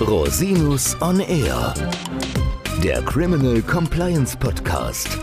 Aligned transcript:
Rosinus 0.00 0.96
on 1.00 1.20
Air, 1.20 1.74
der 2.82 3.02
Criminal 3.02 3.60
Compliance 3.62 4.36
Podcast. 4.36 5.18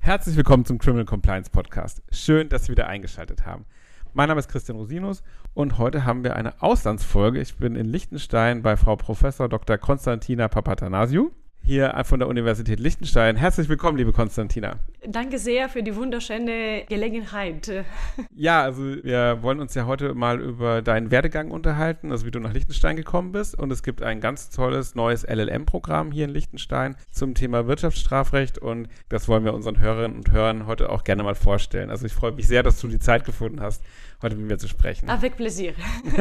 Herzlich 0.00 0.36
willkommen 0.36 0.64
zum 0.64 0.78
Criminal 0.78 1.04
Compliance 1.04 1.50
Podcast. 1.50 2.02
Schön, 2.10 2.48
dass 2.48 2.64
Sie 2.64 2.72
wieder 2.72 2.88
eingeschaltet 2.88 3.46
haben. 3.46 3.64
Mein 4.12 4.28
Name 4.28 4.38
ist 4.38 4.48
Christian 4.48 4.78
Rosinus 4.78 5.22
und 5.54 5.78
heute 5.78 6.04
haben 6.04 6.24
wir 6.24 6.36
eine 6.36 6.62
Auslandsfolge. 6.62 7.40
Ich 7.40 7.56
bin 7.56 7.76
in 7.76 7.86
Liechtenstein 7.86 8.62
bei 8.62 8.76
Frau 8.76 8.96
Professor 8.96 9.48
Dr. 9.48 9.78
Konstantina 9.78 10.48
Papatanasiou 10.48 11.32
hier 11.66 12.00
von 12.04 12.20
der 12.20 12.28
Universität 12.28 12.78
Liechtenstein. 12.78 13.34
Herzlich 13.34 13.68
willkommen, 13.68 13.98
liebe 13.98 14.12
Konstantina. 14.12 14.78
Danke 15.04 15.40
sehr 15.40 15.68
für 15.68 15.82
die 15.82 15.96
wunderschöne 15.96 16.84
Gelegenheit. 16.88 17.84
Ja, 18.32 18.62
also 18.62 18.82
wir 19.02 19.38
wollen 19.42 19.58
uns 19.58 19.74
ja 19.74 19.84
heute 19.84 20.14
mal 20.14 20.40
über 20.40 20.80
deinen 20.80 21.10
Werdegang 21.10 21.50
unterhalten, 21.50 22.12
also 22.12 22.24
wie 22.24 22.30
du 22.30 22.38
nach 22.38 22.52
Liechtenstein 22.52 22.94
gekommen 22.94 23.32
bist. 23.32 23.58
Und 23.58 23.72
es 23.72 23.82
gibt 23.82 24.00
ein 24.00 24.20
ganz 24.20 24.50
tolles 24.50 24.94
neues 24.94 25.24
LLM-Programm 25.24 26.12
hier 26.12 26.26
in 26.26 26.30
Liechtenstein 26.30 26.94
zum 27.10 27.34
Thema 27.34 27.66
Wirtschaftsstrafrecht 27.66 28.58
und 28.58 28.88
das 29.08 29.26
wollen 29.26 29.44
wir 29.44 29.52
unseren 29.52 29.80
Hörerinnen 29.80 30.18
und 30.18 30.30
Hörern 30.30 30.66
heute 30.66 30.88
auch 30.90 31.02
gerne 31.02 31.24
mal 31.24 31.34
vorstellen. 31.34 31.90
Also 31.90 32.06
ich 32.06 32.12
freue 32.12 32.30
mich 32.30 32.46
sehr, 32.46 32.62
dass 32.62 32.80
du 32.80 32.86
die 32.86 33.00
Zeit 33.00 33.24
gefunden 33.24 33.60
hast, 33.60 33.82
heute 34.22 34.36
mit 34.36 34.46
mir 34.46 34.58
zu 34.58 34.68
sprechen. 34.68 35.10
Avec 35.10 35.36
plaisir. 35.36 35.72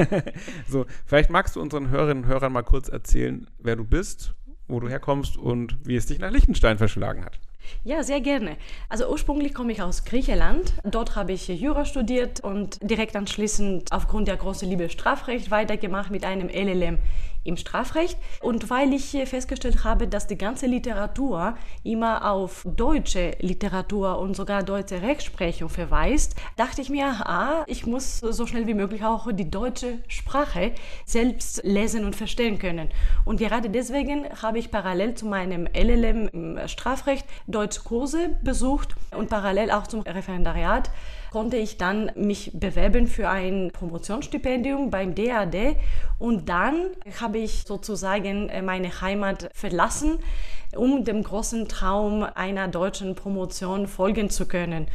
so, 0.68 0.88
vielleicht 1.05 1.30
magst 1.30 1.55
du 1.55 1.62
unseren 1.62 1.90
Hörerinnen 1.91 2.23
und 2.23 2.30
Hörern 2.30 2.52
mal 2.52 2.63
kurz 2.63 2.90
erzählen, 2.90 3.46
wer 3.59 3.76
du 3.76 3.84
bist 3.84 4.34
wo 4.68 4.80
du 4.80 4.90
herkommst 4.90 5.38
und 5.38 5.78
wie 5.84 5.96
es 5.96 6.05
dich 6.05 6.20
nach 6.20 6.32
Liechtenstein 6.32 6.78
verschlagen 6.78 7.24
hat. 7.24 7.40
Ja, 7.84 8.04
sehr 8.04 8.22
gerne. 8.22 8.58
Also 8.90 9.10
ursprünglich 9.10 9.54
komme 9.54 9.72
ich 9.72 9.82
aus 9.82 10.05
Griechenland. 10.05 10.74
Dort 10.84 11.16
habe 11.16 11.34
ich 11.34 11.48
Jura 11.48 11.86
studiert 11.86 12.40
und 12.40 12.80
direkt 12.82 13.16
anschließend 13.16 13.91
aufgrund 13.91 14.28
der 14.28 14.38
großen 14.38 14.70
Liebe 14.70 14.90
Strafrecht 14.90 15.52
weitergemacht 15.52 16.12
mit 16.12 16.26
einem 16.26 16.49
LLM 16.49 16.99
im 17.46 17.55
Strafrecht. 17.57 18.18
Und 18.41 18.70
weil 18.70 18.91
ich 18.91 19.12
festgestellt 19.26 19.84
habe, 19.84 20.07
dass 20.07 20.27
die 20.27 20.38
ganze 20.38 20.66
Literatur 20.66 21.55
immer 21.84 22.30
auf 22.30 22.66
deutsche 22.66 23.38
Literatur 23.40 24.18
und 24.20 24.35
sogar 24.35 24.63
deutsche 24.63 25.02
Rechtsprechung 25.02 25.70
verweist, 25.70 26.35
dachte 26.57 26.82
ich 26.82 26.90
mir, 26.90 27.05
ah, 27.05 27.63
ich 27.68 27.85
muss 27.85 28.20
so 28.20 28.46
schnell 28.48 28.68
wie 28.68 28.74
möglich 28.74 29.04
auch 29.05 29.32
die 29.32 29.50
deutsche 29.50 30.00
Sprache 30.07 30.74
selbst 31.05 31.63
lesen 31.63 32.04
und 32.04 32.16
verstehen 32.16 32.60
können. 32.60 32.90
Und 33.24 33.38
gerade 33.38 33.70
deswegen 33.70 34.26
habe 34.41 34.57
ich 34.57 34.72
parallel 34.72 35.13
zu 35.13 35.27
meinem 35.27 35.68
LLM 35.74 36.27
im 36.29 36.68
Strafrecht 36.68 37.26
Deutschkurse 37.55 38.35
besucht 38.43 38.95
und 39.17 39.29
parallel 39.29 39.71
auch 39.71 39.87
zum 39.87 40.01
Referendariat 40.01 40.91
konnte 41.31 41.57
ich 41.57 41.77
dann 41.77 42.11
mich 42.15 42.51
bewerben 42.53 43.07
für 43.07 43.29
ein 43.29 43.71
Promotionsstipendium 43.73 44.89
beim 44.89 45.15
DAD 45.15 45.77
und 46.20 46.49
dann 46.49 46.87
habe 47.20 47.37
ich 47.37 47.63
sozusagen 47.65 48.49
äh, 48.49 48.61
meine 48.61 49.01
Heimat 49.01 49.49
verlassen, 49.53 50.20
um 50.76 51.05
dem 51.05 51.23
großen 51.23 51.67
Traum 51.67 52.23
einer 52.23 52.67
deutschen 52.67 53.15
Promotion 53.15 53.87
folgen 53.87 54.29
zu 54.29 54.48
können. 54.48 54.87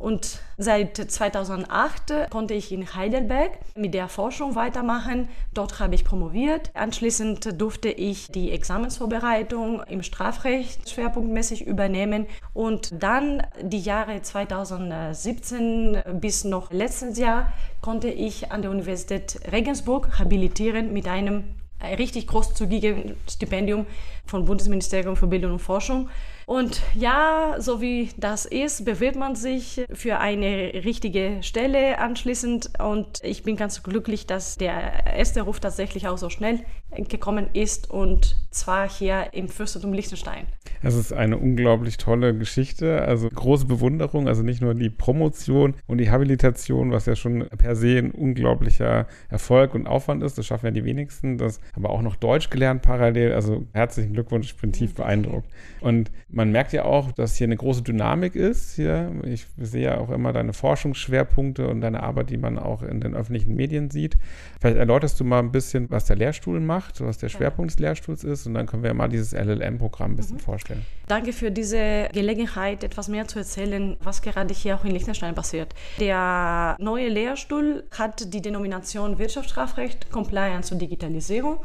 Und 0.00 0.40
seit 0.56 0.96
2008 0.96 2.30
konnte 2.30 2.54
ich 2.54 2.72
in 2.72 2.94
Heidelberg 2.94 3.52
mit 3.76 3.92
der 3.92 4.08
Forschung 4.08 4.54
weitermachen. 4.54 5.28
Dort 5.52 5.78
habe 5.78 5.94
ich 5.94 6.04
promoviert. 6.04 6.70
Anschließend 6.72 7.60
durfte 7.60 7.90
ich 7.90 8.28
die 8.28 8.50
Examensvorbereitung 8.50 9.82
im 9.84 10.02
Strafrecht 10.02 10.88
schwerpunktmäßig 10.88 11.66
übernehmen. 11.66 12.26
Und 12.54 12.94
dann 13.02 13.42
die 13.60 13.80
Jahre 13.80 14.22
2017 14.22 16.02
bis 16.14 16.44
noch 16.44 16.72
letztes 16.72 17.18
Jahr 17.18 17.52
konnte 17.82 18.08
ich 18.08 18.50
an 18.52 18.62
der 18.62 18.70
Universität 18.70 19.38
Regensburg 19.52 20.18
habilitieren 20.18 20.94
mit 20.94 21.08
einem 21.08 21.44
richtig 21.82 22.26
großzügigen 22.26 23.16
Stipendium 23.28 23.86
vom 24.26 24.44
Bundesministerium 24.44 25.16
für 25.16 25.26
Bildung 25.26 25.52
und 25.52 25.58
Forschung. 25.58 26.08
Und 26.46 26.82
ja, 26.94 27.54
so 27.58 27.80
wie 27.80 28.10
das 28.16 28.44
ist, 28.44 28.84
bewirbt 28.84 29.16
man 29.16 29.36
sich 29.36 29.82
für 29.92 30.18
eine 30.18 30.72
richtige 30.84 31.38
Stelle 31.42 31.98
anschließend. 31.98 32.72
Und 32.80 33.20
ich 33.22 33.44
bin 33.44 33.54
ganz 33.54 33.84
glücklich, 33.84 34.26
dass 34.26 34.56
der 34.56 35.06
erste 35.06 35.42
Ruf 35.42 35.60
tatsächlich 35.60 36.08
auch 36.08 36.18
so 36.18 36.28
schnell 36.28 36.58
gekommen 37.08 37.48
ist 37.52 37.88
und 37.88 38.36
zwar 38.50 38.88
hier 38.88 39.28
im 39.32 39.48
Fürstentum 39.48 39.92
Liechtenstein. 39.92 40.46
Es 40.82 40.96
ist 40.96 41.12
eine 41.12 41.36
unglaublich 41.36 41.98
tolle 41.98 42.36
Geschichte, 42.36 43.02
also 43.02 43.28
große 43.28 43.66
Bewunderung, 43.66 44.26
also 44.26 44.42
nicht 44.42 44.60
nur 44.60 44.74
die 44.74 44.90
Promotion 44.90 45.74
und 45.86 45.98
die 45.98 46.10
Habilitation, 46.10 46.90
was 46.90 47.06
ja 47.06 47.14
schon 47.14 47.46
per 47.58 47.76
se 47.76 47.98
ein 47.98 48.10
unglaublicher 48.10 49.06
Erfolg 49.28 49.74
und 49.74 49.86
Aufwand 49.86 50.22
ist, 50.22 50.36
das 50.38 50.46
schaffen 50.46 50.66
ja 50.66 50.72
die 50.72 50.84
wenigsten, 50.84 51.38
das 51.38 51.60
aber 51.74 51.90
auch 51.90 52.02
noch 52.02 52.16
Deutsch 52.16 52.50
gelernt 52.50 52.82
parallel, 52.82 53.34
also 53.34 53.66
herzlichen 53.72 54.09
Glückwunsch, 54.12 54.52
ich 54.52 54.56
bin 54.56 54.72
tief 54.72 54.94
beeindruckt. 54.94 55.48
Und 55.80 56.10
man 56.28 56.52
merkt 56.52 56.72
ja 56.72 56.84
auch, 56.84 57.12
dass 57.12 57.36
hier 57.36 57.46
eine 57.46 57.56
große 57.56 57.82
Dynamik 57.82 58.34
ist 58.34 58.76
hier. 58.76 59.12
Ich 59.24 59.46
sehe 59.58 59.84
ja 59.84 59.98
auch 59.98 60.10
immer 60.10 60.32
deine 60.32 60.52
Forschungsschwerpunkte 60.52 61.68
und 61.68 61.80
deine 61.80 62.02
Arbeit, 62.02 62.30
die 62.30 62.36
man 62.36 62.58
auch 62.58 62.82
in 62.82 63.00
den 63.00 63.14
öffentlichen 63.14 63.54
Medien 63.54 63.90
sieht. 63.90 64.16
Vielleicht 64.60 64.76
erläuterst 64.76 65.18
du 65.20 65.24
mal 65.24 65.38
ein 65.38 65.52
bisschen, 65.52 65.90
was 65.90 66.04
der 66.04 66.16
Lehrstuhl 66.16 66.60
macht, 66.60 67.00
was 67.00 67.18
der 67.18 67.28
Schwerpunkt 67.28 67.72
des 67.72 67.78
Lehrstuhls 67.78 68.24
ist 68.24 68.46
und 68.46 68.54
dann 68.54 68.66
können 68.66 68.82
wir 68.82 68.94
mal 68.94 69.08
dieses 69.08 69.32
LLM-Programm 69.32 70.12
ein 70.12 70.16
bisschen 70.16 70.36
mhm. 70.36 70.40
vorstellen. 70.40 70.86
Danke 71.06 71.32
für 71.32 71.50
diese 71.50 72.08
Gelegenheit, 72.12 72.84
etwas 72.84 73.08
mehr 73.08 73.26
zu 73.26 73.38
erzählen, 73.38 73.96
was 74.02 74.22
gerade 74.22 74.54
hier 74.54 74.76
auch 74.76 74.84
in 74.84 74.92
Liechtenstein 74.92 75.34
passiert. 75.34 75.74
Der 75.98 76.76
neue 76.78 77.08
Lehrstuhl 77.08 77.84
hat 77.90 78.32
die 78.32 78.40
Denomination 78.40 79.18
Wirtschaftsstrafrecht, 79.18 80.10
Compliance 80.10 80.72
und 80.72 80.80
Digitalisierung 80.80 81.58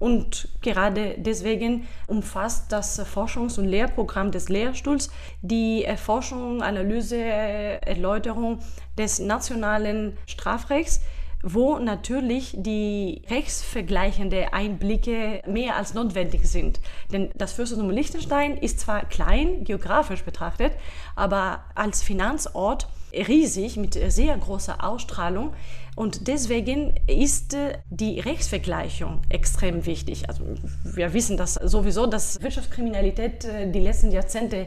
und 0.00 0.48
gerade 0.62 1.14
deswegen 1.18 1.86
umfasst 2.08 2.72
das 2.72 3.00
Forschungs- 3.00 3.58
und 3.58 3.68
Lehrprogramm 3.68 4.32
des 4.32 4.48
Lehrstuhls 4.48 5.10
die 5.42 5.84
Erforschung, 5.84 6.62
Analyse, 6.62 7.22
Erläuterung 7.22 8.58
des 8.98 9.20
nationalen 9.20 10.16
Strafrechts 10.26 11.00
wo 11.42 11.78
natürlich 11.78 12.54
die 12.56 13.22
rechtsvergleichende 13.30 14.52
Einblicke 14.52 15.42
mehr 15.46 15.76
als 15.76 15.94
notwendig 15.94 16.46
sind. 16.46 16.80
Denn 17.12 17.30
das 17.34 17.52
Fürstentum 17.52 17.90
Liechtenstein 17.90 18.58
ist 18.58 18.80
zwar 18.80 19.06
klein, 19.06 19.64
geografisch 19.64 20.22
betrachtet, 20.22 20.72
aber 21.16 21.64
als 21.74 22.02
Finanzort 22.02 22.88
riesig 23.12 23.76
mit 23.76 23.94
sehr 24.12 24.36
großer 24.36 24.84
Ausstrahlung. 24.84 25.52
Und 25.96 26.28
deswegen 26.28 26.94
ist 27.06 27.54
äh, 27.54 27.78
die 27.90 28.20
Rechtsvergleichung 28.20 29.20
extrem 29.28 29.84
wichtig. 29.86 30.28
Also 30.28 30.44
wir 30.84 31.12
wissen 31.12 31.36
das 31.36 31.54
sowieso, 31.54 32.06
dass 32.06 32.40
Wirtschaftskriminalität 32.42 33.44
äh, 33.44 33.70
die 33.70 33.80
letzten 33.80 34.10
Jahrzehnte 34.10 34.66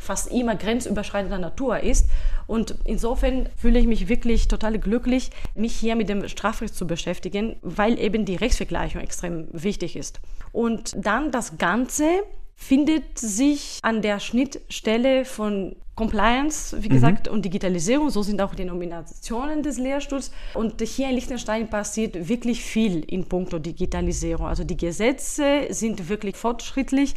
fast 0.00 0.32
immer 0.32 0.56
grenzüberschreitender 0.56 1.38
Natur 1.38 1.80
ist. 1.80 2.08
Und 2.46 2.74
insofern 2.84 3.48
fühle 3.56 3.78
ich 3.78 3.86
mich 3.86 4.08
wirklich 4.08 4.48
total 4.48 4.78
glücklich, 4.78 5.30
mich 5.54 5.74
hier 5.76 5.94
mit 5.94 6.08
dem 6.08 6.26
Strafrecht 6.28 6.74
zu 6.74 6.86
beschäftigen, 6.86 7.56
weil 7.60 7.98
eben 7.98 8.24
die 8.24 8.36
Rechtsvergleichung 8.36 9.02
extrem 9.02 9.48
wichtig 9.52 9.96
ist. 9.96 10.20
Und 10.52 10.94
dann 10.96 11.30
das 11.30 11.58
Ganze 11.58 12.22
findet 12.56 13.18
sich 13.18 13.78
an 13.82 14.02
der 14.02 14.20
Schnittstelle 14.20 15.24
von 15.24 15.76
Compliance, 16.00 16.74
wie 16.80 16.88
gesagt, 16.88 17.26
mhm. 17.26 17.34
und 17.34 17.44
Digitalisierung. 17.44 18.08
So 18.08 18.22
sind 18.22 18.40
auch 18.40 18.54
die 18.54 18.64
Nominationen 18.64 19.62
des 19.62 19.76
Lehrstuhls. 19.76 20.30
Und 20.54 20.80
hier 20.80 21.10
in 21.10 21.14
Liechtenstein 21.14 21.68
passiert 21.68 22.26
wirklich 22.26 22.62
viel 22.62 23.04
in 23.04 23.26
puncto 23.26 23.58
Digitalisierung. 23.58 24.46
Also 24.46 24.64
die 24.64 24.78
Gesetze 24.78 25.66
sind 25.68 26.08
wirklich 26.08 26.36
fortschrittlich. 26.36 27.14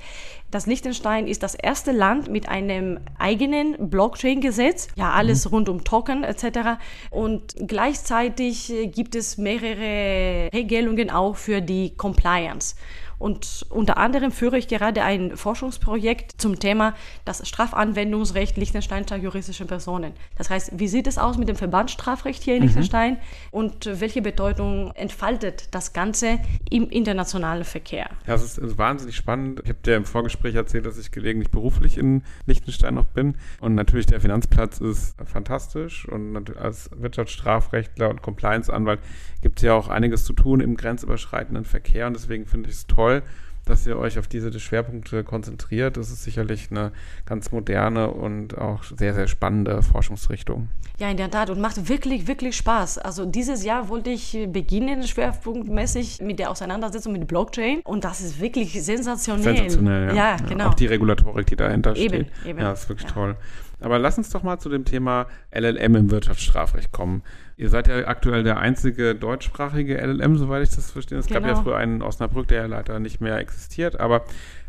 Das 0.52 0.66
Liechtenstein 0.66 1.28
ist 1.28 1.44
das 1.44 1.56
erste 1.56 1.94
Land 1.94 2.30
mit 2.30 2.50
einem 2.50 3.00
eigenen 3.18 3.90
Blockchain-Gesetz. 3.90 4.90
Ja, 4.98 5.12
alles 5.12 5.46
mhm. 5.46 5.52
rund 5.52 5.70
um 5.70 5.84
Token 5.86 6.26
etc. 6.26 6.78
Und 7.10 7.56
gleichzeitig 7.66 8.74
gibt 8.94 9.16
es 9.16 9.38
mehrere 9.38 10.52
Regelungen 10.54 11.10
auch 11.10 11.38
für 11.38 11.62
die 11.62 11.96
Compliance. 11.96 12.76
Und 13.24 13.66
unter 13.70 13.96
anderem 13.96 14.34
führe 14.34 14.58
ich 14.58 14.68
gerade 14.68 15.02
ein 15.02 15.38
Forschungsprojekt 15.38 16.42
zum 16.42 16.60
Thema 16.60 16.94
das 17.24 17.48
Strafanwendungsrecht 17.48 18.58
liechtensteinischer 18.74 19.18
juristischer 19.18 19.66
Personen. 19.66 20.14
Das 20.38 20.50
heißt, 20.50 20.72
wie 20.80 20.88
sieht 20.88 21.08
es 21.08 21.18
aus 21.18 21.38
mit 21.38 21.48
dem 21.48 21.56
Verbandsstrafrecht 21.56 22.44
hier 22.44 22.56
in 22.56 22.62
mhm. 22.62 22.68
Liechtenstein 22.68 23.18
und 23.52 23.90
welche 24.00 24.22
Bedeutung 24.22 24.92
entfaltet 24.96 25.70
das 25.72 25.94
Ganze 25.94 26.40
im 26.70 26.90
internationalen 26.90 27.64
Verkehr? 27.64 28.10
Ja, 28.28 28.34
es 28.34 28.58
ist 28.58 28.78
wahnsinnig 28.78 29.16
spannend. 29.16 29.62
Ich 29.64 29.70
habe 29.70 29.80
dir 29.86 29.96
im 29.96 30.06
Vorgespräch 30.06 30.56
erzählt, 30.56 30.86
dass 30.86 30.98
ich 30.98 31.12
gelegentlich 31.12 31.52
beruflich 31.52 31.98
in 31.98 32.24
Liechtenstein 32.46 32.96
noch 32.96 33.06
bin. 33.06 33.36
Und 33.60 33.76
natürlich 33.76 34.08
der 34.08 34.22
Finanzplatz 34.22 34.80
ist 34.80 35.16
fantastisch. 35.26 36.08
Und 36.08 36.58
als 36.58 36.90
Wirtschaftsstrafrechtler 36.96 38.10
und 38.10 38.22
Compliance-Anwalt 38.22 39.00
gibt 39.42 39.60
es 39.60 39.64
ja 39.64 39.74
auch 39.74 39.90
einiges 39.90 40.26
zu 40.26 40.34
tun 40.34 40.60
im 40.60 40.76
grenzüberschreitenden 40.76 41.66
Verkehr. 41.66 42.08
Und 42.08 42.16
deswegen 42.16 42.46
finde 42.46 42.70
ich 42.70 42.76
es 42.76 42.88
toll, 42.88 43.24
dass 43.66 43.88
ihr 43.88 43.98
euch 43.98 44.20
auf 44.20 44.28
diese 44.28 44.60
Schwerpunkte 44.60 45.24
konzentriert. 45.24 45.98
Das 45.98 46.12
ist 46.12 46.24
sicherlich 46.24 46.70
eine 46.72 46.92
ganz 47.26 47.52
moderne 47.52 48.12
und 48.12 48.58
auch 48.58 48.84
sehr, 48.84 49.14
sehr 49.14 49.28
spannende 49.28 49.82
Forschungsrichtung. 49.82 50.70
Ja, 51.00 51.10
in 51.10 51.18
der 51.18 51.32
Tat 51.32 51.50
und 51.50 51.60
macht 51.60 51.90
wirklich, 51.90 52.28
wirklich 52.28 52.56
Spaß. 52.56 53.00
Also 53.00 53.26
dieses 53.26 53.64
Jahr 53.64 53.90
wollte 53.90 54.10
ich 54.10 54.38
beginnen, 54.52 55.04
schwerpunktmäßig 55.04 56.22
mit 56.22 56.40
der 56.40 56.52
Auseinandersetzung 56.52 57.14
mit 57.14 57.28
Blockchain 57.28 57.82
und 57.84 58.04
das 58.04 58.22
ist 58.22 58.40
wirklich 58.40 58.84
sensationell. 58.84 59.56
Sensationell, 59.56 60.10
ja. 60.10 60.16
ja, 60.16 60.36
genau. 60.38 60.68
Auch 60.70 60.74
die 60.74 60.86
Regulatorik, 60.86 61.48
die 61.48 61.56
dahinter 61.56 61.96
eben, 61.96 62.26
steht. 62.26 62.32
Eben. 62.46 62.60
Ja, 62.60 62.74
ist 62.74 62.90
wirklich 62.90 63.12
toll. 63.12 63.36
Aber 63.84 64.00
lass 64.00 64.18
uns 64.18 64.30
doch 64.30 64.44
mal 64.44 64.60
zu 64.60 64.70
dem 64.70 64.86
Thema 64.86 65.28
LLM 65.52 65.96
im 65.96 66.12
Wirtschaftsstrafrecht 66.12 66.92
kommen. 66.92 67.22
Ihr 67.58 67.70
seid 67.70 67.88
ja 67.88 68.08
aktuell 68.08 68.44
der 68.44 68.58
einzige 68.58 69.14
deutschsprachige 69.14 69.98
LLM, 69.98 70.38
soweit 70.38 70.64
ich 70.64 70.76
das 70.76 70.92
verstehe. 70.92 71.18
Es 71.18 71.28
genau. 71.28 71.42
gab 71.42 71.48
ja 71.48 71.54
genau. 71.54 71.64
früher 71.64 71.78
einen 71.78 72.02
Osnabrück, 72.02 72.48
der 72.48 72.62
ja 72.62 72.68
leider 72.68 73.00
nicht 73.00 73.22
mehr 73.22 73.38
existiert, 73.38 74.00
aber 74.00 74.24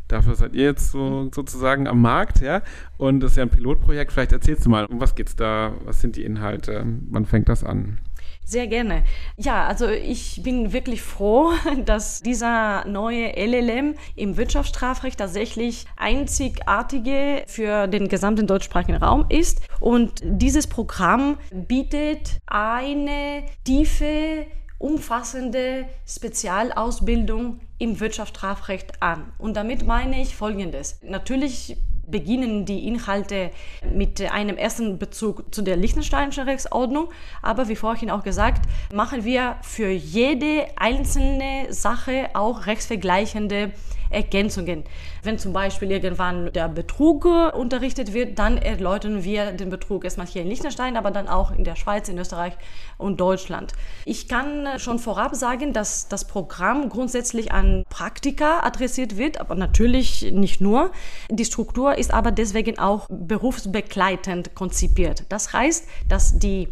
Dafür 0.08 0.34
seid 0.34 0.54
ihr 0.54 0.64
jetzt 0.64 0.90
so, 0.90 1.30
sozusagen 1.34 1.88
am 1.88 2.02
Markt, 2.02 2.40
ja. 2.40 2.60
Und 2.98 3.20
das 3.20 3.32
ist 3.32 3.36
ja 3.38 3.42
ein 3.42 3.50
Pilotprojekt. 3.50 4.12
Vielleicht 4.12 4.32
erzählst 4.32 4.66
du 4.66 4.70
mal, 4.70 4.84
um 4.84 5.00
was 5.00 5.14
geht's 5.14 5.34
da? 5.34 5.72
Was 5.84 6.00
sind 6.00 6.16
die 6.16 6.24
Inhalte? 6.24 6.84
Wann 7.08 7.24
fängt 7.24 7.48
das 7.48 7.64
an? 7.64 7.98
Sehr 8.44 8.66
gerne. 8.66 9.04
Ja, 9.36 9.66
also 9.66 9.88
ich 9.88 10.42
bin 10.42 10.72
wirklich 10.72 11.00
froh, 11.02 11.52
dass 11.84 12.20
dieser 12.20 12.84
neue 12.86 13.32
LLM 13.36 13.94
im 14.16 14.36
Wirtschaftsstrafrecht 14.36 15.18
tatsächlich 15.18 15.86
einzigartige 15.96 17.44
für 17.46 17.86
den 17.86 18.08
gesamten 18.08 18.46
deutschsprachigen 18.46 19.02
Raum 19.02 19.26
ist. 19.30 19.62
Und 19.80 20.20
dieses 20.22 20.66
Programm 20.66 21.38
bietet 21.50 22.38
eine 22.46 23.44
tiefe 23.64 24.46
umfassende 24.78 25.86
Spezialausbildung 26.06 27.60
im 27.78 28.00
Wirtschaftsstrafrecht 28.00 29.02
an. 29.02 29.32
Und 29.38 29.56
damit 29.56 29.86
meine 29.86 30.20
ich 30.20 30.36
Folgendes. 30.36 31.00
Natürlich 31.02 31.78
beginnen 32.06 32.64
die 32.64 32.86
Inhalte 32.86 33.50
mit 33.92 34.20
einem 34.20 34.56
ersten 34.56 34.98
Bezug 34.98 35.54
zu 35.54 35.62
der 35.62 35.76
Liechtensteinischen 35.76 36.44
Rechtsordnung. 36.44 37.08
Aber 37.42 37.68
wie 37.68 37.76
vorhin 37.76 38.10
auch 38.10 38.22
gesagt, 38.22 38.66
machen 38.92 39.24
wir 39.24 39.56
für 39.62 39.88
jede 39.88 40.66
einzelne 40.76 41.72
Sache 41.72 42.30
auch 42.34 42.66
rechtsvergleichende 42.66 43.72
Ergänzungen. 44.14 44.84
Wenn 45.22 45.38
zum 45.38 45.52
Beispiel 45.52 45.90
irgendwann 45.90 46.52
der 46.52 46.68
Betrug 46.68 47.24
unterrichtet 47.24 48.14
wird, 48.14 48.38
dann 48.38 48.56
erläutern 48.56 49.24
wir 49.24 49.52
den 49.52 49.70
Betrug 49.70 50.04
erstmal 50.04 50.26
hier 50.26 50.42
in 50.42 50.48
Liechtenstein, 50.48 50.96
aber 50.96 51.10
dann 51.10 51.28
auch 51.28 51.50
in 51.50 51.64
der 51.64 51.76
Schweiz, 51.76 52.08
in 52.08 52.18
Österreich 52.18 52.54
und 52.96 53.20
Deutschland. 53.20 53.72
Ich 54.04 54.28
kann 54.28 54.78
schon 54.78 54.98
vorab 54.98 55.34
sagen, 55.34 55.72
dass 55.72 56.08
das 56.08 56.26
Programm 56.26 56.88
grundsätzlich 56.88 57.52
an 57.52 57.84
Praktika 57.90 58.60
adressiert 58.60 59.16
wird, 59.16 59.40
aber 59.40 59.54
natürlich 59.54 60.30
nicht 60.32 60.60
nur. 60.60 60.92
Die 61.30 61.44
Struktur 61.44 61.98
ist 61.98 62.12
aber 62.12 62.30
deswegen 62.30 62.78
auch 62.78 63.08
berufsbegleitend 63.10 64.54
konzipiert. 64.54 65.24
Das 65.28 65.52
heißt, 65.52 65.86
dass 66.08 66.38
die 66.38 66.68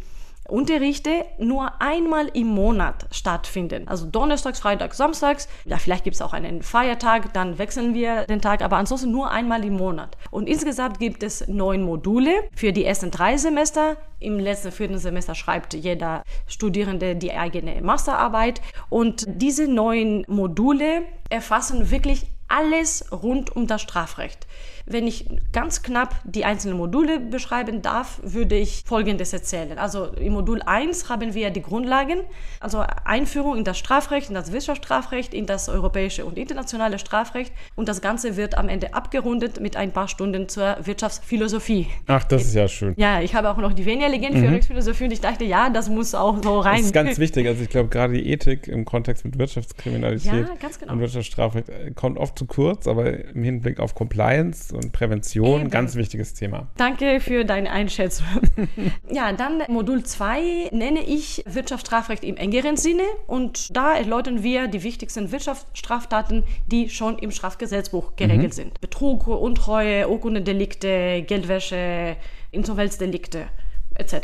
Unterrichte 0.49 1.25
nur 1.39 1.81
einmal 1.81 2.29
im 2.35 2.49
Monat 2.49 3.06
stattfinden. 3.11 3.89
Also 3.89 4.06
Donnerstags, 4.06 4.61
Freitags, 4.61 4.97
Samstags. 4.97 5.49
Ja, 5.65 5.79
vielleicht 5.79 6.05
gibt 6.05 6.17
es 6.17 6.23
auch 6.23 6.33
einen 6.33 6.62
Feiertag, 6.62 7.33
dann 7.33 7.59
wechseln 7.59 7.94
wir 7.94 8.25
den 8.25 8.41
Tag, 8.41 8.62
aber 8.62 8.77
ansonsten 8.77 9.11
nur 9.11 9.31
einmal 9.31 9.65
im 9.65 9.75
Monat. 9.75 10.17
Und 10.31 10.49
insgesamt 10.49 10.99
gibt 10.99 11.23
es 11.23 11.47
neun 11.49 11.83
Module 11.83 12.44
für 12.55 12.73
die 12.73 12.85
ersten 12.85 13.11
drei 13.11 13.37
Semester. 13.37 13.97
Im 14.19 14.39
letzten 14.39 14.73
vierten 14.73 14.99
Semester 14.99 15.35
schreibt 15.35 15.75
jeder 15.75 16.23
Studierende 16.47 17.17
die 17.17 17.33
eigene 17.33 17.81
Masterarbeit. 17.81 18.61
Und 18.88 19.25
diese 19.29 19.69
neun 19.69 20.25
Module 20.29 21.03
erfassen 21.31 21.91
wirklich 21.91 22.27
alles 22.49 23.06
rund 23.11 23.56
um 23.56 23.67
das 23.67 23.81
Strafrecht. 23.81 24.47
Wenn 24.87 25.06
ich 25.06 25.29
ganz 25.52 25.82
knapp 25.82 26.17
die 26.25 26.44
einzelnen 26.44 26.76
Module 26.76 27.20
beschreiben 27.20 27.82
darf, 27.82 28.20
würde 28.23 28.56
ich 28.56 28.82
Folgendes 28.87 29.32
erzählen. 29.32 29.79
Also 29.79 30.06
im 30.06 30.32
Modul 30.32 30.62
1 30.62 31.08
haben 31.08 31.34
wir 31.34 31.50
die 31.50 31.62
Grundlagen, 31.62 32.20
also 32.61 32.84
Einführung 33.05 33.58
in 33.58 33.64
das 33.64 33.79
Strafrecht, 33.79 34.29
in 34.29 34.34
das 34.34 34.52
Wirtschaftsstrafrecht, 34.52 35.34
in 35.34 35.46
das 35.46 35.69
europäische 35.69 36.25
und 36.25 36.38
internationale 36.38 36.99
Strafrecht 36.99 37.52
und 37.76 37.88
das 37.88 38.00
Ganze 38.00 38.37
wird 38.37 38.56
am 38.56 38.69
Ende 38.69 38.94
abgerundet 38.94 39.61
mit 39.61 39.76
ein 39.76 39.93
paar 39.93 40.08
Stunden 40.08 40.49
zur 40.49 40.76
Wirtschaftsphilosophie. 40.82 41.87
Ach, 42.06 42.25
das 42.25 42.43
ist 42.43 42.55
ja 42.55 42.69
schön. 42.69 42.94
Ja, 42.96 43.20
ich 43.20 43.35
habe 43.35 43.50
auch 43.50 43.56
noch 43.58 43.73
die 43.73 43.87
Venia-Legende 43.87 44.38
mhm. 44.38 44.44
für 44.44 44.50
Rechtsphilosophie 44.52 45.05
und 45.05 45.12
ich 45.12 45.20
dachte, 45.20 45.44
ja, 45.44 45.70
das 45.70 45.88
muss 45.88 46.14
auch 46.14 46.43
so 46.43 46.61
rein. 46.61 46.78
Das 46.78 46.87
ist 46.87 46.93
ganz 46.93 47.19
wichtig. 47.19 47.46
Also 47.46 47.62
ich 47.62 47.69
glaube, 47.69 47.88
gerade 47.88 48.14
die 48.14 48.31
Ethik 48.31 48.69
im 48.69 48.85
Kontext 48.85 49.25
mit 49.25 49.38
Wirtschaftskriminalität 49.38 50.46
ja, 50.49 50.69
genau. 50.78 50.93
und 50.93 51.00
Wirtschaftsstrafrecht 51.00 51.69
äh, 51.69 51.90
kommt 51.93 52.19
oft 52.19 52.38
zu 52.38 52.46
kurz, 52.46 52.87
aber 52.87 53.25
im 53.28 53.43
Hinblick 53.43 53.81
auf 53.81 53.94
Compliance 53.94 54.72
und 54.73 54.93
Prävention, 54.93 55.63
Eben. 55.63 55.71
ganz 55.71 55.95
wichtiges 55.95 56.35
Thema. 56.35 56.69
Danke 56.77 57.21
für 57.21 57.45
deine 57.45 57.71
Einschätzung. 57.71 58.27
ja, 59.11 59.33
dann 59.33 59.63
Modul 59.69 60.03
2 60.03 60.71
nenne 60.73 61.03
ich 61.03 61.43
Wirtschaftsstrafrecht 61.47 62.25
im 62.25 62.37
engeren 62.37 62.77
Sinne 62.77 63.05
und 63.27 63.77
da 63.77 63.95
erläutern 63.95 64.43
wir 64.43 64.69
die 64.69 64.83
wichtigsten 64.83 65.33
Wirtschaftsstraftaten, 65.33 66.45
die 66.67 66.89
schon 66.91 67.19
im 67.19 67.31
Strafgesetzbuch 67.31 68.17
geregelt 68.17 68.53
mhm. 68.53 68.53
sind. 68.53 68.81
Betrug, 68.81 69.27
Untreue, 69.27 70.09
Urkundendelikte, 70.09 71.23
Geldwäsche, 71.27 72.17
Insolvenzdelikte 72.51 73.47
etc. 73.95 74.15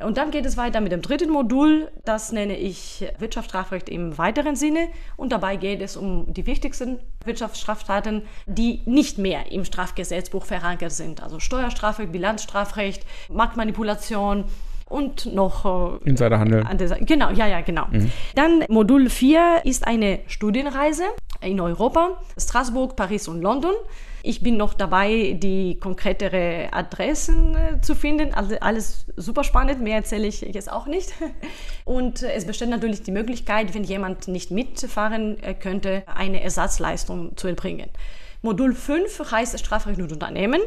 Und 0.00 0.16
dann 0.16 0.30
geht 0.30 0.46
es 0.46 0.56
weiter 0.56 0.80
mit 0.80 0.92
dem 0.92 1.02
dritten 1.02 1.30
Modul, 1.30 1.90
das 2.04 2.30
nenne 2.30 2.56
ich 2.56 3.04
Wirtschaftsstrafrecht 3.18 3.88
im 3.88 4.16
weiteren 4.16 4.54
Sinne. 4.54 4.88
Und 5.16 5.32
dabei 5.32 5.56
geht 5.56 5.82
es 5.82 5.96
um 5.96 6.32
die 6.32 6.46
wichtigsten 6.46 7.00
Wirtschaftsstraftaten, 7.24 8.22
die 8.46 8.82
nicht 8.86 9.18
mehr 9.18 9.50
im 9.50 9.64
Strafgesetzbuch 9.64 10.44
verankert 10.44 10.92
sind. 10.92 11.20
Also 11.20 11.40
Steuerstrafrecht, 11.40 12.12
Bilanzstrafrecht, 12.12 13.04
Marktmanipulation, 13.28 14.44
und 14.88 15.32
noch 15.34 16.00
äh, 16.02 16.08
Insiderhandel. 16.08 16.64
Genau, 17.00 17.30
ja, 17.30 17.46
ja, 17.46 17.60
genau. 17.60 17.86
Mhm. 17.90 18.10
Dann 18.34 18.64
Modul 18.68 19.10
4 19.10 19.62
ist 19.64 19.86
eine 19.86 20.20
Studienreise 20.26 21.04
in 21.40 21.60
Europa, 21.60 22.20
Straßburg, 22.38 22.96
Paris 22.96 23.28
und 23.28 23.42
London. 23.42 23.74
Ich 24.22 24.42
bin 24.42 24.56
noch 24.56 24.74
dabei, 24.74 25.36
die 25.40 25.78
konkretere 25.78 26.68
Adressen 26.72 27.54
äh, 27.54 27.80
zu 27.80 27.94
finden. 27.94 28.34
Also 28.34 28.56
alles 28.60 29.06
super 29.16 29.44
spannend, 29.44 29.80
mehr 29.80 29.96
erzähle 29.96 30.26
ich 30.26 30.40
jetzt 30.40 30.70
auch 30.70 30.86
nicht. 30.86 31.12
Und 31.84 32.22
äh, 32.22 32.32
es 32.32 32.44
besteht 32.44 32.68
natürlich 32.68 33.02
die 33.02 33.12
Möglichkeit, 33.12 33.74
wenn 33.74 33.84
jemand 33.84 34.26
nicht 34.26 34.50
mitfahren 34.50 35.40
äh, 35.42 35.54
könnte, 35.54 36.02
eine 36.06 36.42
Ersatzleistung 36.42 37.36
zu 37.36 37.46
erbringen. 37.46 37.88
Modul 38.42 38.74
5 38.74 39.30
heißt 39.30 39.58
Strafrecht 39.58 40.00
und 40.00 40.12
Unternehmen. 40.12 40.60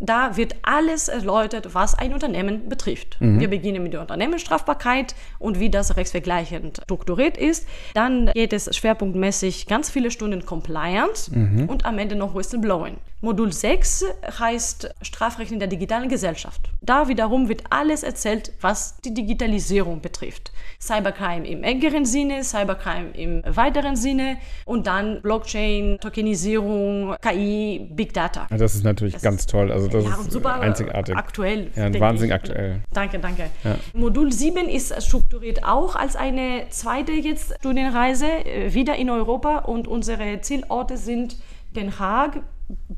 Da 0.00 0.36
wird 0.36 0.56
alles 0.62 1.08
erläutert, 1.08 1.74
was 1.74 1.94
ein 1.94 2.12
Unternehmen 2.12 2.68
betrifft. 2.68 3.20
Mhm. 3.20 3.40
Wir 3.40 3.48
beginnen 3.48 3.82
mit 3.82 3.92
der 3.92 4.00
Unternehmensstrafbarkeit 4.00 5.14
und 5.38 5.60
wie 5.60 5.70
das 5.70 5.96
rechtsvergleichend 5.96 6.80
strukturiert 6.84 7.36
ist. 7.36 7.66
Dann 7.94 8.26
geht 8.34 8.52
es 8.52 8.74
schwerpunktmäßig 8.76 9.66
ganz 9.66 9.90
viele 9.90 10.10
Stunden 10.10 10.44
Compliance 10.44 11.30
mhm. 11.34 11.68
und 11.68 11.84
am 11.84 11.98
Ende 11.98 12.16
noch 12.16 12.34
Whistleblowing. 12.34 12.96
Modul 13.24 13.52
6 13.52 14.04
heißt 14.38 14.94
Strafrecht 15.00 15.50
in 15.50 15.58
der 15.58 15.66
digitalen 15.66 16.10
Gesellschaft. 16.10 16.60
Da 16.82 17.08
wiederum 17.08 17.48
wird 17.48 17.64
alles 17.70 18.02
erzählt, 18.02 18.52
was 18.60 19.00
die 19.00 19.14
Digitalisierung 19.14 20.02
betrifft. 20.02 20.52
Cybercrime 20.78 21.48
im 21.48 21.64
engeren 21.64 22.04
Sinne, 22.04 22.44
Cybercrime 22.44 23.12
im 23.14 23.42
weiteren 23.46 23.96
Sinne 23.96 24.36
und 24.66 24.86
dann 24.86 25.22
Blockchain, 25.22 25.98
Tokenisierung, 26.02 27.16
KI, 27.22 27.88
Big 27.90 28.12
Data. 28.12 28.46
Das 28.50 28.74
ist 28.74 28.84
natürlich 28.84 29.14
das 29.14 29.22
ganz 29.22 29.46
toll. 29.46 29.72
Also 29.72 29.88
das 29.88 30.04
ja, 30.04 30.10
ist 30.20 30.30
super 30.30 30.60
einzigartig. 30.60 31.16
Aktuell. 31.16 31.70
Ja, 31.74 31.98
wahnsinnig 31.98 32.34
aktuell. 32.34 32.82
Danke, 32.92 33.18
danke. 33.20 33.48
Ja. 33.64 33.76
Modul 33.94 34.32
7 34.32 34.68
ist 34.68 35.02
strukturiert 35.02 35.64
auch 35.64 35.96
als 35.96 36.14
eine 36.14 36.66
zweite 36.68 37.12
jetzt 37.12 37.54
Studienreise 37.60 38.26
äh, 38.26 38.74
wieder 38.74 38.96
in 38.96 39.08
Europa 39.08 39.60
und 39.60 39.88
unsere 39.88 40.42
Zielorte 40.42 40.98
sind 40.98 41.38
Den 41.74 41.98
Haag, 41.98 42.42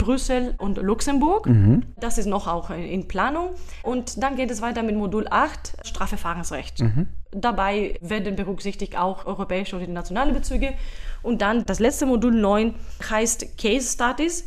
Brüssel 0.06 0.54
und 0.58 0.78
Luxemburg. 0.78 1.46
Mhm. 1.46 1.82
Das 1.96 2.16
ist 2.16 2.26
noch 2.26 2.46
auch 2.46 2.70
in 2.70 3.08
Planung. 3.08 3.50
Und 3.82 4.22
dann 4.22 4.36
geht 4.36 4.52
es 4.52 4.62
weiter 4.62 4.84
mit 4.84 4.94
Modul 4.94 5.26
8, 5.28 5.78
Strafverfahrensrecht. 5.82 6.80
Mhm. 6.80 7.08
Dabei 7.32 7.98
werden 8.00 8.36
berücksichtigt 8.36 8.96
auch 8.96 9.26
europäische 9.26 9.76
und 9.76 9.88
nationale 9.88 10.32
Bezüge. 10.32 10.75
Und 11.22 11.42
dann 11.42 11.64
das 11.66 11.80
letzte 11.80 12.06
Modul 12.06 12.32
9 12.32 12.75
heißt 13.10 13.58
Case 13.58 13.92
Studies. 13.92 14.46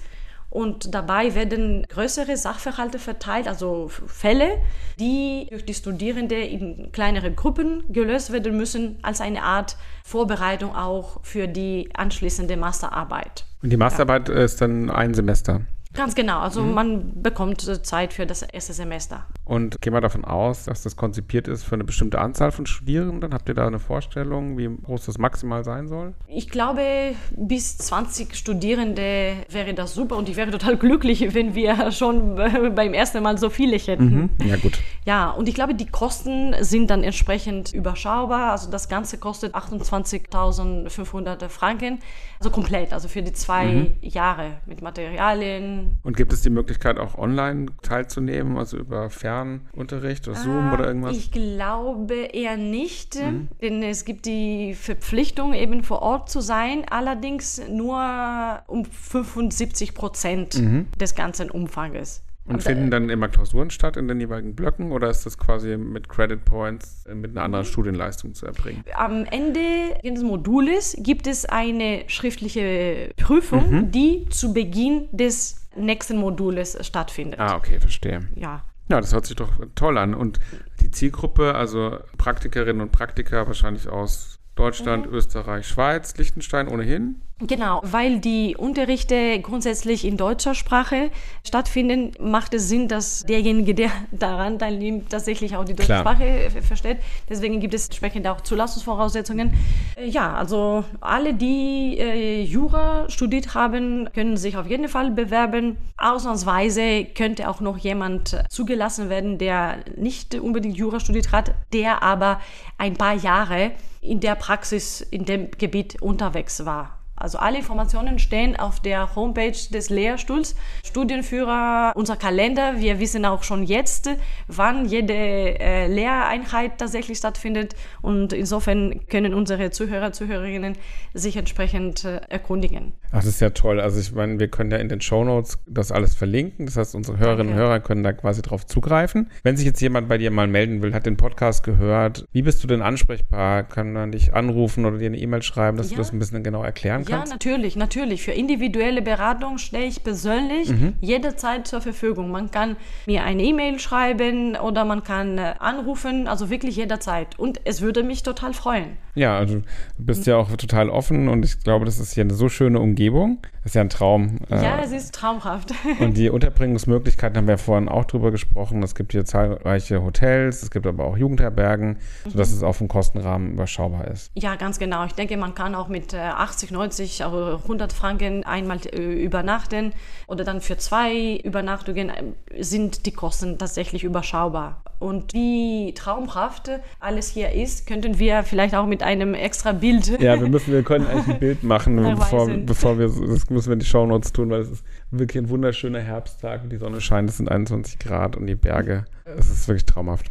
Und 0.50 0.96
dabei 0.96 1.36
werden 1.36 1.86
größere 1.88 2.36
Sachverhalte 2.36 2.98
verteilt, 2.98 3.48
also 3.48 3.88
Fälle, 3.88 4.58
die 5.00 5.48
durch 5.50 5.63
die 5.65 5.75
Studierenden 5.75 6.41
in 6.41 6.91
kleinere 6.91 7.32
Gruppen 7.32 7.84
gelöst 7.89 8.32
werden 8.32 8.58
müssen, 8.58 8.98
als 9.03 9.22
eine 9.22 9.44
Art 9.44 9.77
Vorbereitung 10.03 10.75
auch 10.75 11.20
für 11.24 11.48
die 11.48 11.89
anschließende 11.94 12.58
Masterarbeit. 12.58 13.46
Und 13.62 13.70
die 13.72 13.77
Masterarbeit 13.77 14.29
ja. 14.29 14.36
ist 14.36 14.60
dann 14.62 14.89
ein 14.89 15.13
Semester? 15.13 15.62
Ganz 15.96 16.13
genau. 16.13 16.39
Also 16.39 16.62
mhm. 16.62 16.74
man 16.74 17.22
bekommt 17.24 17.62
Zeit 17.86 18.13
für 18.13 18.27
das 18.27 18.43
erste 18.43 18.74
Semester. 18.74 19.25
Und 19.43 19.81
gehen 19.81 19.91
wir 19.91 20.01
davon 20.01 20.24
aus, 20.24 20.65
dass 20.65 20.84
das 20.84 20.96
konzipiert 20.96 21.48
ist 21.48 21.63
für 21.63 21.74
eine 21.74 21.84
bestimmte 21.84 22.19
Anzahl 22.19 22.51
von 22.51 22.67
Studierenden. 22.67 23.34
Habt 23.34 23.50
ihr 23.50 23.55
da 23.55 23.65
eine 23.65 23.79
Vorstellung, 23.79 24.60
wie 24.60 24.69
groß 24.84 25.08
das 25.08 25.17
maximal 25.17 25.63
sein 25.63 25.88
soll? 25.88 26.13
Ich 26.27 26.50
glaube, 26.50 27.15
bis 27.36 27.79
20 27.79 28.36
Studierende 28.36 29.38
wäre 29.50 29.74
das 29.74 29.96
super 29.96 30.17
und 30.17 30.29
ich 30.29 30.36
wäre 30.36 30.51
total 30.51 30.77
glücklich, 30.77 31.34
wenn 31.34 31.55
wir 31.55 31.91
schon 31.91 32.36
beim 32.75 32.93
ersten 32.93 33.24
Mal 33.24 33.39
so 33.39 33.50
viele 33.50 33.77
hätten. 33.77 34.29
Mhm. 34.38 34.48
Ja, 34.48 34.58
gut. 34.58 34.79
Ja, 35.05 35.31
und 35.31 35.50
ich 35.50 35.55
glaube, 35.55 35.74
die 35.74 35.88
Kosten 35.88 36.53
sind 36.60 36.91
dann 36.91 37.03
entsprechend 37.03 37.74
überschaubar. 37.74 38.51
Also 38.51 38.69
das 38.69 38.89
Ganze 38.89 39.17
kostet 39.17 39.55
28.500 39.55 41.50
Franken, 41.50 41.98
also 42.38 42.51
komplett, 42.51 42.93
also 42.93 43.08
für 43.08 43.24
die 43.24 43.34
zwei 43.34 43.65
mhm. 43.65 43.93
Jahre 44.01 44.58
mit 44.67 44.84
Materialien. 44.84 45.79
Und 46.04 46.18
gibt 46.18 46.34
es 46.34 46.42
die 46.42 46.50
Möglichkeit, 46.50 46.98
auch 46.98 47.18
online 47.18 47.68
teilzunehmen, 47.82 48.58
also 48.58 48.78
über 48.78 49.10
Fernunterricht 49.10 50.28
oder 50.28 50.38
Zoom 50.38 50.70
ah, 50.70 50.74
oder 50.74 50.88
irgendwas? 50.88 51.16
Ich 51.16 51.32
glaube 51.32 52.16
eher 52.16 52.58
nicht, 52.58 53.16
mhm. 53.16 53.48
denn 53.62 53.84
es 53.84 54.06
gibt 54.06 54.26
die 54.26 54.74
Verpflichtung, 54.74 55.54
eben 55.54 55.84
vor 55.84 56.02
Ort 56.02 56.30
zu 56.30 56.42
sein, 56.42 56.86
allerdings 56.90 57.62
nur 57.70 58.62
um 58.68 58.86
75 58.86 59.94
Prozent 59.94 60.62
mhm. 60.62 60.88
des 61.00 61.16
ganzen 61.16 61.52
Umfanges. 61.52 62.22
Und 62.50 62.63
finden 62.63 62.89
dann 62.89 63.10
immer 63.10 63.29
Klausuren 63.29 63.70
statt 63.70 63.96
in 63.96 64.08
den 64.08 64.20
jeweiligen 64.20 64.56
Blöcken 64.56 64.91
oder 64.91 65.10
ist 65.10 65.25
das 65.25 65.38
quasi 65.38 65.77
mit 65.77 66.10
Credit 66.10 66.44
Points 66.44 67.06
äh, 67.06 67.13
mit 67.13 67.32
einer 67.32 67.44
anderen 67.44 67.65
Studienleistung 67.65 68.34
zu 68.34 68.48
erbringen? 68.48 68.84
Am 68.96 69.25
Ende 69.25 70.00
des 70.03 70.24
Modules 70.24 70.96
gibt 71.00 71.27
es 71.27 71.46
eine 71.46 72.03
schriftliche 72.08 73.13
Prüfung, 73.18 73.72
mhm. 73.72 73.91
die 73.91 74.27
zu 74.29 74.53
Beginn 74.53 75.08
des 75.12 75.68
nächsten 75.75 76.18
Modules 76.18 76.77
stattfindet. 76.86 77.39
Ah, 77.39 77.56
okay, 77.56 77.79
verstehe. 77.79 78.27
Ja. 78.36 78.63
Ja, 78.89 79.00
das 79.00 79.13
hört 79.13 79.27
sich 79.27 79.36
doch 79.36 79.51
toll 79.75 80.00
an. 80.00 80.15
Und 80.15 80.39
die 80.82 80.89
Zielgruppe, 80.89 81.53
also 81.53 82.00
Praktikerinnen 82.18 82.82
und 82.82 82.91
Praktiker 82.91 83.46
wahrscheinlich 83.46 83.88
aus 83.88 84.38
Deutschland, 84.60 85.08
mhm. 85.08 85.13
Österreich, 85.13 85.68
Schweiz, 85.68 86.18
Liechtenstein 86.18 86.68
ohnehin. 86.68 87.22
Genau, 87.42 87.80
weil 87.84 88.20
die 88.20 88.58
Unterrichte 88.58 89.39
grundsätzlich 89.39 90.04
in 90.04 90.18
deutscher 90.18 90.54
Sprache 90.56 91.10
stattfinden, 91.48 92.12
macht 92.20 92.54
es 92.54 92.68
Sinn, 92.68 92.89
dass 92.89 93.24
derjenige, 93.24 93.74
der 93.74 93.92
daran 94.12 94.60
teilnimmt, 94.60 95.10
tatsächlich 95.10 95.56
auch 95.56 95.63
die 95.63 95.74
deutsche 95.74 95.86
Klar. 95.86 96.01
Sprache 96.01 96.50
versteht. 96.62 96.98
Deswegen 97.30 97.62
gibt 97.62 97.74
es 97.74 97.86
entsprechend 97.86 98.28
auch 98.28 98.42
Zulassungsvoraussetzungen. 98.42 99.54
Äh, 99.96 100.10
ja, 100.10 100.34
also 100.34 100.84
alle, 101.00 101.34
die 101.34 101.98
äh, 101.98 102.44
Jura 102.44 103.10
studiert 103.10 103.56
haben, 103.56 104.10
können 104.13 104.36
sich 104.36 104.58
auf 104.58 104.68
jeden 104.68 104.89
Fall 104.89 105.12
bewerben. 105.12 105.78
Ausnahmsweise 105.98 107.06
könnte 107.06 107.48
auch 107.48 107.62
noch 107.62 107.78
jemand 107.78 108.44
zugelassen 108.50 109.10
werden, 109.10 109.38
der 109.38 109.78
nicht 109.96 110.36
unbedingt 110.36 110.75
Jura 110.75 111.00
studiert 111.00 111.32
hat, 111.32 111.54
der 111.72 112.04
aber 112.04 112.42
ein 112.78 112.96
paar 112.96 113.13
Jahre 113.13 113.72
in 114.01 114.20
der 114.20 114.36
Praxis 114.36 115.01
in 115.01 115.25
dem 115.25 115.51
Gebiet 115.51 116.01
unterwegs 116.01 116.65
war. 116.65 116.99
Also 117.20 117.38
alle 117.38 117.58
Informationen 117.58 118.18
stehen 118.18 118.56
auf 118.56 118.80
der 118.80 119.16
Homepage 119.16 119.52
des 119.72 119.90
Lehrstuhls. 119.90 120.56
Studienführer, 120.86 121.94
unser 121.96 122.16
Kalender. 122.16 122.76
Wir 122.78 123.00
wissen 123.00 123.26
auch 123.26 123.44
schon 123.44 123.64
jetzt, 123.64 124.10
wann 124.48 124.86
jede 124.86 125.14
äh, 125.14 125.88
Lehreinheit 125.88 126.78
tatsächlich 126.78 127.18
stattfindet. 127.18 127.76
Und 128.02 128.34
insofern 128.34 129.06
können 129.08 129.34
unsere 129.34 129.70
Zuhörer, 129.72 130.12
Zuhörerinnen 130.14 130.78
sich 131.14 131.36
entsprechend 131.36 132.06
äh, 132.06 132.22
erkundigen. 132.30 132.94
Ach, 133.12 133.18
das 133.18 133.26
ist 133.26 133.42
ja 133.42 133.50
toll. 133.50 133.80
Also 133.80 134.00
ich 134.00 134.14
meine, 134.14 134.40
wir 134.40 134.48
können 134.48 134.72
ja 134.72 134.78
in 134.78 134.88
den 134.88 135.02
Show 135.02 135.24
Notes 135.24 135.60
das 135.68 135.92
alles 135.92 136.16
verlinken. 136.16 136.66
Das 136.66 136.78
heißt, 136.78 136.96
unsere 136.96 137.18
Hörerinnen 137.18 137.48
Danke. 137.48 137.62
und 137.62 137.68
Hörer 137.68 137.80
können 137.80 138.04
da 138.04 138.14
quasi 138.14 138.42
drauf 138.42 138.66
zugreifen. 138.66 139.30
Wenn 139.44 139.58
sich 139.58 139.66
jetzt 139.66 139.82
jemand 139.82 140.08
bei 140.08 140.18
dir 140.18 140.32
mal 140.32 140.48
melden 140.48 140.82
will, 140.82 140.94
hat 140.94 141.06
den 141.06 141.18
Podcast 141.18 141.64
gehört, 141.64 142.26
wie 142.32 142.42
bist 142.42 142.64
du 142.64 142.68
denn 142.68 142.82
ansprechbar? 142.82 143.64
Kann 143.64 143.94
man 143.94 144.12
dich 144.12 144.34
anrufen 144.34 144.86
oder 144.86 144.98
dir 144.98 145.08
eine 145.08 145.18
E-Mail 145.18 145.42
schreiben, 145.42 145.78
dass 145.78 145.90
ja. 145.90 145.96
du 145.96 146.02
das 146.02 146.14
ein 146.14 146.20
bisschen 146.20 146.44
genau 146.44 146.64
erklären 146.64 147.00
kannst? 147.00 147.09
Ja, 147.10 147.25
natürlich, 147.25 147.75
natürlich. 147.75 148.24
Für 148.24 148.32
individuelle 148.32 149.01
Beratung 149.01 149.58
stehe 149.58 149.86
ich 149.86 150.04
persönlich 150.04 150.70
mhm. 150.70 150.94
jederzeit 151.01 151.68
zur 151.68 151.82
Verfügung. 151.82 152.32
Man 152.32 152.51
kann 152.51 152.75
mir 153.06 153.24
eine 153.24 153.44
E-Mail 153.44 153.80
schreiben 153.80 154.56
oder 154.56 154.86
man 154.86 155.04
kann 155.04 155.38
äh, 155.38 155.56
anrufen, 155.60 156.28
also 156.28 156.50
wirklich 156.50 156.75
jederzeit. 156.75 157.38
Und 157.38 157.62
es 157.66 157.82
würde 157.82 158.04
mich 158.04 158.24
total 158.24 158.54
freuen. 158.54 158.98
Ja, 159.16 159.38
also 159.38 159.56
du 159.56 159.63
bist 159.98 160.25
ja 160.28 160.38
auch 160.38 160.50
total 160.56 160.89
offen 160.89 161.28
und 161.30 161.44
ich 161.44 161.63
glaube, 161.63 161.86
das 161.86 162.00
ist 162.00 162.13
hier 162.13 162.24
eine 162.24 162.34
so 162.34 162.50
schöne 162.50 162.80
Umgebung. 162.80 163.39
Das 163.63 163.72
ist 163.72 163.75
ja 163.75 163.82
ein 163.82 163.89
Traum. 163.89 164.38
Ja, 164.50 164.78
äh, 164.78 164.86
es 164.86 164.92
ist 164.92 165.13
traumhaft. 165.13 165.74
Und 166.00 166.16
die 166.16 166.30
Unterbringungsmöglichkeiten 166.30 167.38
haben 167.38 167.48
wir 167.48 167.58
vorhin 167.58 167.89
auch 167.89 168.06
drüber 168.06 168.32
gesprochen. 168.32 168.82
Es 168.84 168.96
gibt 168.96 169.12
hier 169.12 169.25
zahlreiche 169.25 170.01
Hotels, 170.01 170.63
es 170.63 170.72
gibt 170.72 170.88
aber 170.88 171.04
auch 171.04 171.18
Jugendherbergen, 171.18 171.98
mhm. 172.24 172.30
sodass 172.30 172.51
es 172.51 172.63
auch 172.63 172.74
vom 172.74 172.88
Kostenrahmen 172.88 173.51
überschaubar 173.54 174.08
ist. 174.08 174.32
Ja, 174.34 174.56
ganz 174.56 174.80
genau. 174.80 175.06
Ich 175.06 175.13
denke, 175.13 175.36
man 175.36 175.56
kann 175.56 175.75
auch 175.75 175.89
mit 175.89 176.13
80, 176.13 176.72
90, 176.72 177.24
100 177.24 177.92
Franken 177.94 178.44
einmal 178.46 178.80
äh, 178.94 179.24
übernachten 179.24 179.94
oder 180.28 180.44
dann 180.44 180.62
für 180.62 180.78
zwei 180.78 181.36
Übernachtungen 181.44 182.10
äh, 182.10 182.63
sind 182.63 183.06
die 183.06 183.12
Kosten 183.12 183.58
tatsächlich 183.58 184.04
überschaubar. 184.04 184.82
Und 185.00 185.34
wie 185.34 185.94
traumhaft 185.94 186.70
alles 187.00 187.29
hier 187.29 187.53
ist, 187.53 187.88
könnten 187.88 188.20
wir 188.20 188.44
vielleicht 188.44 188.75
auch 188.75 188.86
mit 188.86 189.01
einem 189.01 189.34
extra 189.34 189.72
Bild. 189.72 190.20
Ja, 190.22 190.39
wir 190.39 190.50
müssen, 190.50 190.74
wir 190.74 190.84
können 190.84 191.08
eigentlich 191.08 191.36
ein 191.36 191.39
Bild 191.39 191.63
machen, 191.63 191.96
bevor, 191.96 192.50
bevor 192.50 193.00
wir, 193.00 193.08
das 193.08 193.50
müssen 193.50 193.68
wir 193.68 193.74
in 193.74 193.79
die 193.79 193.86
Shownotes 193.86 194.34
tun, 194.34 194.50
weil 194.50 194.62
es 194.62 194.72
ist 194.72 194.86
wirklich 195.12 195.44
ein 195.44 195.50
wunderschöner 195.50 196.01
Herbsttag 196.01 196.63
und 196.63 196.70
die 196.72 196.77
Sonne 196.77 197.00
scheint, 197.00 197.29
es 197.29 197.38
sind 197.38 197.50
21 197.50 197.98
Grad 197.98 198.36
und 198.36 198.46
die 198.48 198.56
Berge, 198.56 199.06
es 199.24 199.50
ist 199.50 199.68
wirklich 199.68 199.86
traumhaft. 199.86 200.25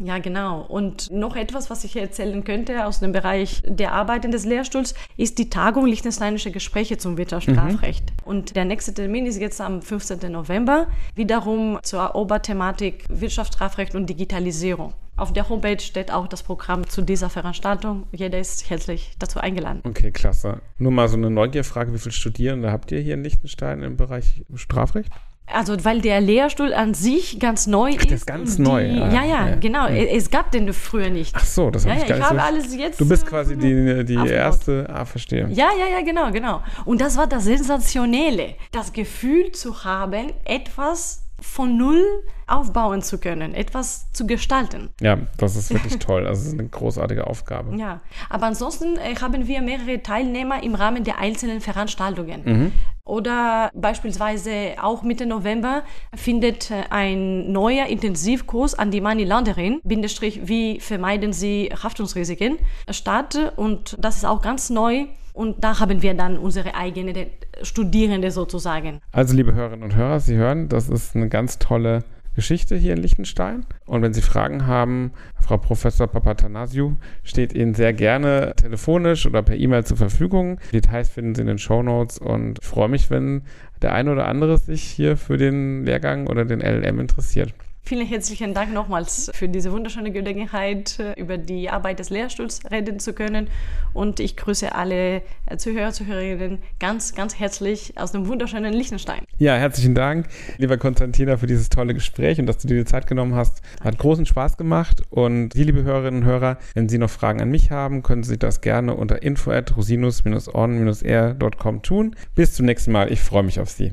Ja, 0.00 0.18
genau. 0.18 0.62
Und 0.62 1.10
noch 1.12 1.36
etwas, 1.36 1.70
was 1.70 1.84
ich 1.84 1.96
erzählen 1.96 2.42
könnte 2.42 2.86
aus 2.86 2.98
dem 2.98 3.12
Bereich 3.12 3.62
der 3.66 3.92
Arbeiten 3.92 4.32
des 4.32 4.44
Lehrstuhls, 4.44 4.94
ist 5.16 5.38
die 5.38 5.50
Tagung 5.50 5.86
Liechtensteinische 5.86 6.50
Gespräche 6.50 6.98
zum 6.98 7.16
Wirtschaftsstrafrecht. 7.16 8.10
Mhm. 8.10 8.28
Und 8.28 8.56
der 8.56 8.64
nächste 8.64 8.92
Termin 8.92 9.26
ist 9.26 9.40
jetzt 9.40 9.60
am 9.60 9.82
15. 9.82 10.32
November, 10.32 10.88
wiederum 11.14 11.78
zur 11.82 12.16
Oberthematik 12.16 13.04
Wirtschaftsstrafrecht 13.08 13.94
und 13.94 14.10
Digitalisierung. 14.10 14.94
Auf 15.16 15.32
der 15.32 15.48
Homepage 15.48 15.78
steht 15.78 16.10
auch 16.10 16.26
das 16.26 16.42
Programm 16.42 16.88
zu 16.88 17.00
dieser 17.00 17.30
Veranstaltung. 17.30 18.08
Jeder 18.10 18.40
ist 18.40 18.68
herzlich 18.68 19.14
dazu 19.20 19.38
eingeladen. 19.38 19.80
Okay, 19.84 20.10
klasse. 20.10 20.60
Nur 20.78 20.90
mal 20.90 21.06
so 21.08 21.16
eine 21.16 21.30
Neugierfrage: 21.30 21.94
Wie 21.94 21.98
viele 21.98 22.12
Studierende 22.12 22.72
habt 22.72 22.90
ihr 22.90 22.98
hier 22.98 23.14
in 23.14 23.22
Liechtenstein 23.22 23.84
im 23.84 23.96
Bereich 23.96 24.42
Strafrecht? 24.56 25.12
Also, 25.46 25.76
weil 25.84 26.00
der 26.00 26.20
Lehrstuhl 26.20 26.72
an 26.72 26.94
sich 26.94 27.38
ganz 27.38 27.66
neu 27.66 27.90
Ach, 27.90 28.00
ist. 28.00 28.10
Der 28.10 28.16
ist 28.16 28.26
ganz 28.26 28.58
neu. 28.58 28.88
Die, 28.88 28.96
ja, 28.96 29.24
ja, 29.24 29.48
ja, 29.48 29.56
genau. 29.56 29.86
Ja. 29.88 30.04
Es 30.04 30.30
gab 30.30 30.50
den 30.50 30.72
früher 30.72 31.10
nicht. 31.10 31.34
Ach 31.36 31.44
so, 31.44 31.70
das 31.70 31.84
habe 31.84 31.96
ja, 31.96 32.02
ich 32.02 32.08
gar 32.08 32.16
ich 32.16 32.22
nicht 32.22 32.30
habe 32.30 32.40
so 32.40 32.46
alles 32.46 32.76
jetzt. 32.76 33.00
Du 33.00 33.08
bist 33.08 33.26
quasi 33.26 33.56
die, 33.56 34.04
die 34.04 34.14
erste. 34.14 34.88
Ah, 34.88 35.04
verstehe. 35.04 35.46
Ja, 35.50 35.68
ja, 35.78 35.86
ja, 35.86 36.00
genau, 36.02 36.30
genau. 36.30 36.62
Und 36.86 37.00
das 37.00 37.16
war 37.16 37.26
das 37.26 37.44
Sensationelle. 37.44 38.54
Das 38.72 38.92
Gefühl 38.92 39.52
zu 39.52 39.84
haben, 39.84 40.32
etwas 40.44 41.23
von 41.44 41.76
null 41.76 42.02
aufbauen 42.46 43.02
zu 43.02 43.18
können, 43.18 43.54
etwas 43.54 44.10
zu 44.12 44.26
gestalten. 44.26 44.90
Ja, 45.00 45.18
das 45.38 45.56
ist 45.56 45.70
wirklich 45.70 45.98
toll. 45.98 46.26
Also 46.26 46.42
es 46.42 46.48
ist 46.48 46.58
eine 46.58 46.68
großartige 46.68 47.26
Aufgabe. 47.26 47.76
Ja, 47.76 48.00
aber 48.28 48.46
ansonsten 48.46 48.96
äh, 48.96 49.14
haben 49.20 49.46
wir 49.46 49.62
mehrere 49.62 50.02
Teilnehmer 50.02 50.62
im 50.62 50.74
Rahmen 50.74 51.04
der 51.04 51.18
einzelnen 51.18 51.60
Veranstaltungen. 51.60 52.42
Mhm. 52.44 52.72
Oder 53.04 53.70
beispielsweise 53.74 54.76
auch 54.80 55.02
Mitte 55.02 55.26
November 55.26 55.82
findet 56.14 56.70
äh, 56.70 56.84
ein 56.90 57.52
neuer 57.52 57.86
Intensivkurs 57.86 58.74
an 58.74 58.90
die 58.90 59.00
Money-Launderin, 59.00 59.80
Bindestrich, 59.84 60.48
wie 60.48 60.80
vermeiden 60.80 61.32
Sie 61.32 61.70
Haftungsrisiken, 61.82 62.58
statt. 62.90 63.52
Und 63.56 63.96
das 64.00 64.16
ist 64.16 64.24
auch 64.24 64.42
ganz 64.42 64.70
neu. 64.70 65.06
Und 65.34 65.64
da 65.64 65.80
haben 65.80 66.00
wir 66.00 66.14
dann 66.14 66.38
unsere 66.38 66.76
eigene 66.76 67.26
Studierende 67.62 68.30
sozusagen. 68.30 69.00
Also, 69.10 69.34
liebe 69.34 69.52
Hörerinnen 69.52 69.82
und 69.82 69.96
Hörer, 69.96 70.20
Sie 70.20 70.36
hören, 70.36 70.68
das 70.68 70.88
ist 70.88 71.16
eine 71.16 71.28
ganz 71.28 71.58
tolle 71.58 72.04
Geschichte 72.36 72.76
hier 72.76 72.92
in 72.92 73.02
Liechtenstein. 73.02 73.66
Und 73.84 74.02
wenn 74.02 74.14
Sie 74.14 74.22
Fragen 74.22 74.68
haben, 74.68 75.12
Frau 75.40 75.58
Professor 75.58 76.06
Papatanasiou 76.06 76.96
steht 77.24 77.52
Ihnen 77.52 77.74
sehr 77.74 77.92
gerne 77.92 78.54
telefonisch 78.56 79.26
oder 79.26 79.42
per 79.42 79.56
E-Mail 79.56 79.84
zur 79.84 79.96
Verfügung. 79.96 80.60
Details 80.72 81.08
finden 81.08 81.34
Sie 81.34 81.40
in 81.40 81.48
den 81.48 81.58
Show 81.58 81.82
Notes 81.82 82.18
und 82.18 82.60
ich 82.62 82.66
freue 82.66 82.88
mich, 82.88 83.10
wenn 83.10 83.42
der 83.82 83.92
eine 83.92 84.12
oder 84.12 84.28
andere 84.28 84.58
sich 84.58 84.82
hier 84.82 85.16
für 85.16 85.36
den 85.36 85.84
Lehrgang 85.84 86.28
oder 86.28 86.44
den 86.44 86.60
LLM 86.60 87.00
interessiert. 87.00 87.52
Vielen 87.86 88.06
herzlichen 88.06 88.54
Dank 88.54 88.72
nochmals 88.72 89.30
für 89.34 89.46
diese 89.46 89.70
wunderschöne 89.70 90.10
Gelegenheit, 90.10 90.98
über 91.16 91.36
die 91.36 91.68
Arbeit 91.68 91.98
des 91.98 92.08
Lehrstuhls 92.08 92.60
reden 92.70 92.98
zu 92.98 93.12
können. 93.12 93.48
Und 93.92 94.20
ich 94.20 94.36
grüße 94.36 94.74
alle 94.74 95.20
Zuhörer, 95.58 95.92
Zuhörerinnen 95.92 96.60
ganz, 96.80 97.14
ganz 97.14 97.38
herzlich 97.38 97.92
aus 97.96 98.12
dem 98.12 98.26
wunderschönen 98.26 98.72
Liechtenstein. 98.72 99.26
Ja, 99.36 99.56
herzlichen 99.56 99.94
Dank, 99.94 100.28
lieber 100.56 100.78
Konstantina, 100.78 101.36
für 101.36 101.46
dieses 101.46 101.68
tolle 101.68 101.92
Gespräch 101.92 102.40
und 102.40 102.46
dass 102.46 102.56
du 102.56 102.68
dir 102.68 102.78
die 102.78 102.86
Zeit 102.86 103.06
genommen 103.06 103.34
hast. 103.34 103.60
Danke. 103.74 103.84
Hat 103.84 103.98
großen 103.98 104.24
Spaß 104.24 104.56
gemacht. 104.56 105.02
Und 105.10 105.52
Sie, 105.52 105.64
liebe 105.64 105.82
Hörerinnen 105.82 106.22
und 106.22 106.28
Hörer, 106.28 106.56
wenn 106.72 106.88
Sie 106.88 106.96
noch 106.96 107.10
Fragen 107.10 107.42
an 107.42 107.50
mich 107.50 107.70
haben, 107.70 108.02
können 108.02 108.22
Sie 108.22 108.38
das 108.38 108.62
gerne 108.62 108.94
unter 108.94 109.22
info 109.22 109.50
at 109.50 109.76
rosinus-on-r.com 109.76 111.82
tun. 111.82 112.16
Bis 112.34 112.54
zum 112.54 112.64
nächsten 112.64 112.92
Mal. 112.92 113.12
Ich 113.12 113.20
freue 113.20 113.42
mich 113.42 113.60
auf 113.60 113.68
Sie. 113.68 113.92